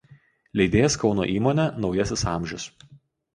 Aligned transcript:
Leidėjas 0.61 0.95
Kauno 1.03 1.27
įmonė 1.33 1.67
„Naujasis 1.85 2.25
amžius“. 2.33 2.67